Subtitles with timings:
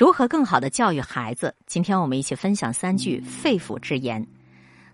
[0.00, 1.54] 如何更好的教育孩子？
[1.66, 4.26] 今天我们一起分享三句肺腑之言，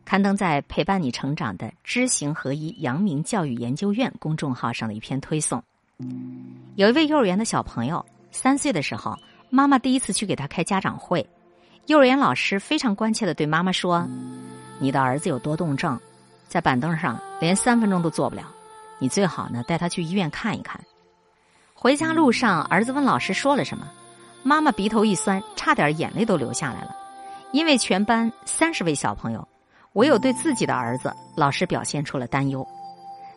[0.05, 5.63] 刊登在陪伴你成长的知行合一阳明教育研究院公众号上的一篇推送。
[6.75, 9.17] 有一位幼儿园的小朋友，三岁的时候，
[9.49, 11.25] 妈妈第一次去给他开家长会，
[11.87, 14.05] 幼儿园老师非常关切的对妈妈说
[14.81, 15.97] ：“你的儿子有多动症，
[16.49, 18.53] 在板凳上连三分钟都坐不了，
[18.99, 20.81] 你最好呢带他去医院看一看。”
[21.75, 23.87] 回家路上，儿子问老师说了什么。
[24.47, 26.95] 妈妈鼻头一酸，差点眼泪都流下来了，
[27.51, 29.47] 因为全班三十位小朋友，
[29.95, 32.65] 唯有对自己的儿子，老师表现出了担忧。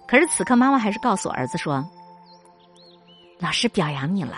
[0.08, 1.84] 可是此刻，妈妈还是告诉儿子说
[3.42, 4.36] ：“老师表扬你了，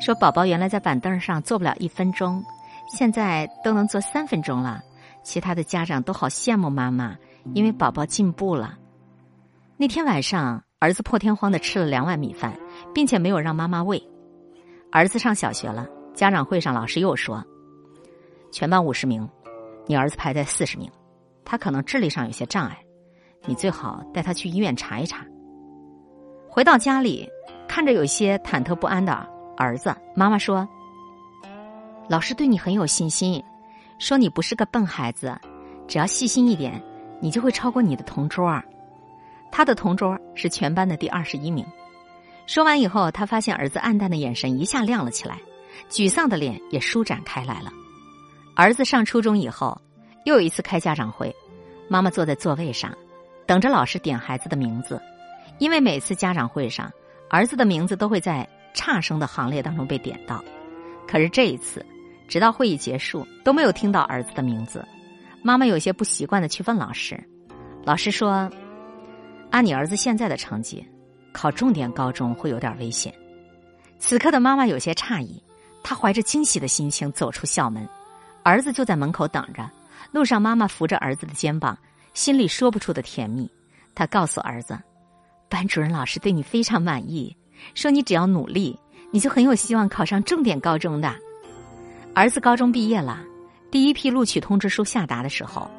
[0.00, 2.42] 说宝宝原来在板凳上坐不了一分钟，
[2.88, 4.80] 现在都能坐三分钟了。
[5.22, 7.14] 其他的家长都好羡慕妈妈，
[7.52, 8.78] 因为宝宝进步了。”
[9.76, 12.58] 那天晚上，儿子破天荒的吃了两碗米饭，
[12.94, 14.02] 并且没有让妈妈喂。
[14.92, 17.42] 儿子上小学了，家长会上老师又说
[18.52, 19.26] ：“全班五十名，
[19.86, 20.90] 你儿子排在四十名，
[21.46, 22.78] 他可能智力上有些障碍，
[23.46, 25.24] 你最好带他去医院查一查。”
[26.46, 27.26] 回到家里，
[27.66, 29.26] 看着有些忐忑不安的
[29.56, 30.68] 儿子，妈妈说
[32.06, 33.42] ：“老师对你很有信心，
[33.98, 35.34] 说你不是个笨孩子，
[35.88, 36.78] 只要细心一点，
[37.18, 38.62] 你就会超过你的同桌。
[39.50, 41.66] 他的同桌是全班的第二十一名。”
[42.46, 45.38] 说完以后，他发现儿子暗淡的眼神一下亮了起来，
[45.88, 47.72] 沮丧的脸也舒展开来了。
[48.54, 49.80] 儿子上初中以后，
[50.24, 51.34] 又一次开家长会，
[51.88, 52.92] 妈妈坐在座位上，
[53.46, 55.00] 等着老师点孩子的名字，
[55.58, 56.92] 因为每次家长会上，
[57.30, 60.44] 儿子的名字都会在差生的行列当中被点到。
[61.08, 61.84] 可是这一次，
[62.28, 64.84] 直到会议结束都没有听到儿子的名字，
[65.42, 67.18] 妈妈有些不习惯的去问老师，
[67.84, 68.50] 老师说
[69.50, 70.86] ：“按你儿子现在的成绩。”
[71.32, 73.12] 考重点高中会有点危险。
[73.98, 75.42] 此刻的妈妈有些诧异，
[75.82, 77.88] 她怀着惊喜的心情走出校门，
[78.42, 79.68] 儿子就在门口等着。
[80.10, 81.78] 路上，妈妈扶着儿子的肩膀，
[82.12, 83.50] 心里说不出的甜蜜。
[83.94, 84.78] 她告诉儿子
[85.48, 87.34] ：“班主任老师对你非常满意，
[87.74, 88.78] 说你只要努力，
[89.10, 91.14] 你就很有希望考上重点高中的。”
[92.14, 93.24] 儿子高中毕业了，
[93.70, 95.70] 第一批录取通知书下达的时候，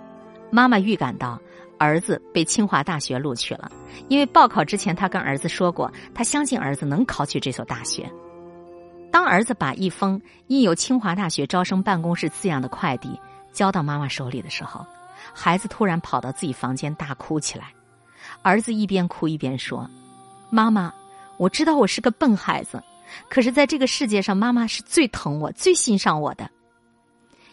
[0.50, 1.40] 妈妈预感到。
[1.78, 3.72] 儿子被清华大学录取了，
[4.08, 8.10] 因为报考之前，他跟儿子说过，他相信儿子能考取这所大学。
[9.12, 13.20] 当儿子把一封印有清华大学招生办公室字样的快递
[13.52, 14.86] 交到妈妈手里的时候，
[15.34, 17.74] 孩子突然跑到自己房间大哭起来。
[18.42, 19.90] 儿子一边哭一边说
[20.50, 20.92] ：“妈妈，
[21.38, 22.82] 我知道我是个笨孩子，
[23.30, 26.50] 可是在这个世界上，妈妈是最疼我、最欣赏我的。”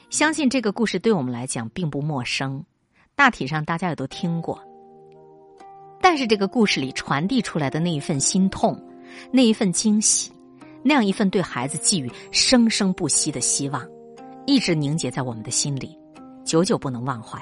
[0.09, 2.65] 相信这个故事对我们来讲并不陌生。
[3.21, 4.59] 大体上大家也都听过，
[6.01, 8.83] 但是这个故事里传递出来的那一份心痛，
[9.31, 10.33] 那一份惊喜，
[10.83, 13.87] 那样一份对孩子寄予生生不息的希望，
[14.47, 15.95] 一直凝结在我们的心里，
[16.47, 17.39] 久久不能忘怀。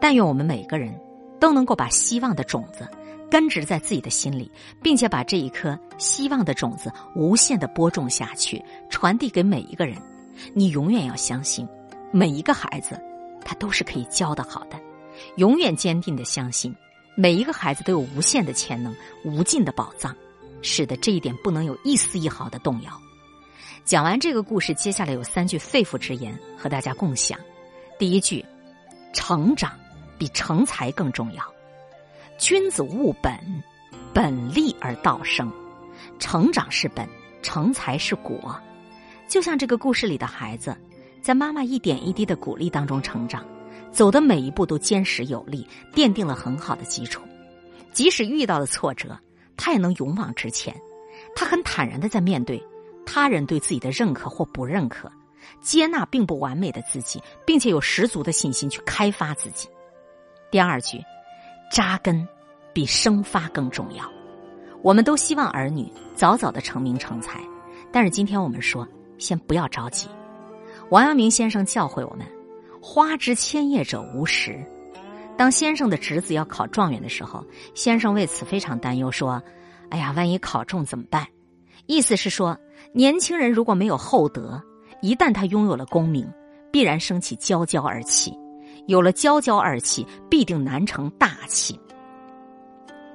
[0.00, 0.92] 但愿我们每个人
[1.38, 2.84] 都能够把希望的种子
[3.30, 4.50] 根植在自己的心里，
[4.82, 8.60] 并且把这一颗希望的种子无限的播种下去，
[8.90, 9.96] 传递给每一个人。
[10.54, 11.68] 你永远要相信，
[12.10, 13.00] 每一个孩子，
[13.44, 14.76] 他都是可以教的好的。
[15.36, 16.74] 永远坚定的相信，
[17.14, 20.14] 每一个孩子都有无限的潜能、无尽的宝藏。
[20.60, 22.92] 使得，这一点不能有一丝一毫的动摇。
[23.84, 27.38] 讲完这个故事，接下来有三句肺腑之言和大家共享。
[27.96, 28.44] 第一句：
[29.12, 29.72] 成长
[30.18, 31.42] 比成才更重要。
[32.38, 33.38] 君子务本，
[34.12, 35.50] 本立而道生。
[36.18, 37.08] 成长是本，
[37.40, 38.60] 成才是果。
[39.28, 40.76] 就像这个故事里的孩子，
[41.22, 43.44] 在妈妈一点一滴的鼓励当中成长。
[43.98, 47.20] 走的每一步都坚实有力，奠定了很好的基础。
[47.90, 49.18] 即使遇到了挫折，
[49.56, 50.72] 他也能勇往直前。
[51.34, 52.64] 他很坦然的在面对
[53.04, 55.10] 他人对自己的认可或不认可，
[55.60, 59.68] 接纳并不完美的自己，并且有十足的信心去开发自己。
[60.48, 61.02] 第二句，
[61.68, 62.24] 扎根
[62.72, 64.08] 比生发更重要。
[64.80, 67.40] 我们都希望儿女早早的成名成才，
[67.90, 68.86] 但是今天我们说，
[69.18, 70.06] 先不要着急。
[70.90, 72.24] 王阳明先生教诲我们。
[72.80, 74.58] 花枝千叶者无实。
[75.36, 77.44] 当先生的侄子要考状元的时候，
[77.74, 79.42] 先生为此非常担忧，说
[79.90, 81.26] ：“哎呀，万一考中怎么办？”
[81.86, 82.58] 意思是说，
[82.92, 84.60] 年轻人如果没有厚德，
[85.00, 86.28] 一旦他拥有了功名，
[86.72, 88.32] 必然升起骄骄二气，
[88.86, 91.78] 有了骄骄二气，必定难成大器。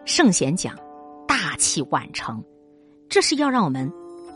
[0.05, 0.75] 圣贤讲，
[1.27, 2.43] 大器晚成，
[3.09, 3.91] 这是要让我们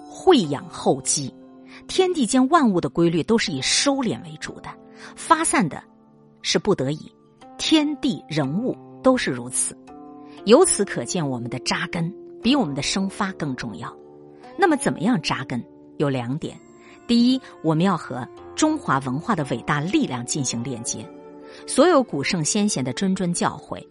[0.10, 1.34] 惠养厚积。
[1.88, 4.70] 天地间万物的规律都是以收敛为主的。
[5.16, 5.82] 发散的，
[6.42, 7.12] 是不得已，
[7.58, 9.78] 天地人物都是如此。
[10.46, 13.96] 由此可见，我们的扎根比我们的生发更重要。
[14.58, 15.64] 那么，怎么样扎根？
[15.98, 16.60] 有两点：
[17.08, 21.08] 第一，我们要和中华文化的伟大力量进行链接，
[21.66, 23.84] 所有古圣先贤的谆谆教诲，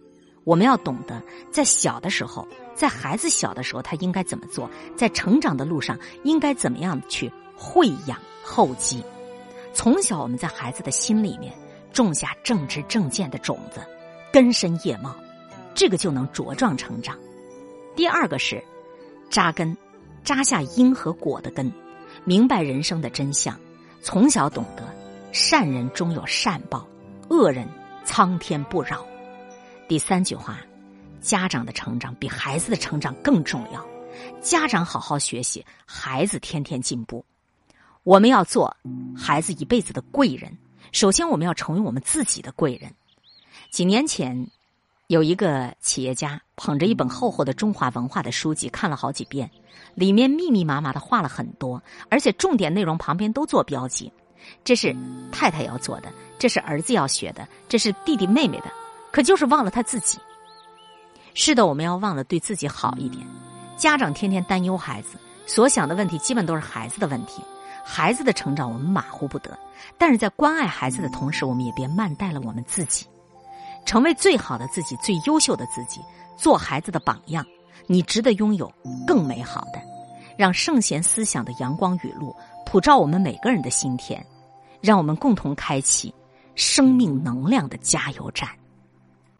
[0.45, 1.21] 我们要懂得，
[1.51, 9.03] 在小的时候，在孩子小的时候，他应该怎么做，在成长的路上应该怎么样去惠养厚积。
[9.73, 11.53] 从小，我们在孩子的心里面
[11.93, 13.81] 种下正直正见的种子，
[14.31, 15.15] 根深叶茂，
[15.75, 17.17] 这个就能茁壮成长。
[17.95, 18.63] 第二个是
[19.29, 19.75] 扎根，
[20.23, 21.71] 扎下因和果的根。
[22.23, 23.57] 明白人生的真相，
[24.01, 24.83] 从小懂得
[25.31, 26.87] 善人终有善报，
[27.29, 27.67] 恶人
[28.03, 29.05] 苍天不饶。
[29.87, 30.59] 第三句话，
[31.21, 33.85] 家长的成长比孩子的成长更重要。
[34.41, 37.23] 家长好好学习，孩子天天进步。
[38.07, 38.73] 我们要做
[39.17, 40.57] 孩子一辈子的贵人。
[40.93, 42.89] 首先，我们要成为我们自己的贵人。
[43.69, 44.47] 几年前。
[45.07, 49.49] 有一个企业家捧着一本厚厚的中华文化的书籍看了好几遍，
[49.95, 54.11] 里面密密麻麻的画了很多，而且重点内容旁边都做标记。
[54.65, 54.93] 这是
[55.31, 58.65] 太太要做的，这是儿子要学的，这是弟弟妹妹的，
[59.09, 60.19] 可就是忘了他自己。
[61.33, 63.25] 是的，我们要忘了对自己好一点。
[63.77, 67.41] 家长天天担忧孩子，所想的问题基本都是孩子的问题，
[67.89, 69.57] 孩子的成长我们马虎不得。
[69.97, 73.05] 但是在关爱孩子的同时，我们也别慢待了我们自己。
[73.85, 76.01] 成为最好的自己，最优秀的自己，
[76.35, 77.45] 做孩子的榜样。
[77.85, 78.69] 你值得拥有
[79.05, 79.79] 更美好的，
[80.37, 82.35] 让圣贤思想的阳光雨露
[82.65, 84.21] 普照我们每个人的心田，
[84.81, 86.13] 让我们共同开启
[86.55, 88.49] 生命能量的加油站。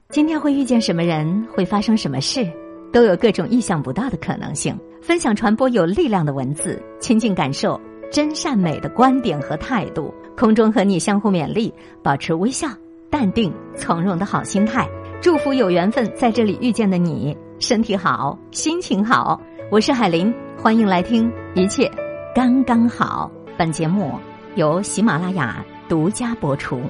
[0.10, 2.50] 今天会遇见什么人，会发生什么事，
[2.94, 4.80] 都有各种意想不到的可能性。
[5.02, 7.80] 分享传播有力量的文字，亲近感受
[8.12, 10.14] 真善美的观点和态度。
[10.36, 11.74] 空中和你相互勉励，
[12.04, 12.68] 保持微笑。
[13.10, 14.88] 淡定从容的好心态，
[15.22, 19.42] 祝福有缘分在这里遇见的你，身体好，心情好。
[19.72, 21.90] 我是海林，欢迎来听，一切
[22.36, 23.32] 刚刚好。
[23.58, 24.14] 本节目
[24.56, 26.82] 由喜马拉雅独家播出。